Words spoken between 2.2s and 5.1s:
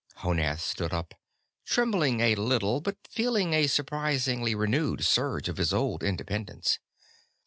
a little, but feeling a surprisingly renewed